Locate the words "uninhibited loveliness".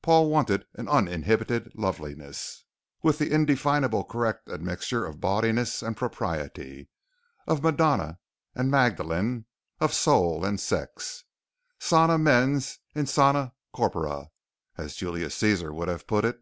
0.88-2.64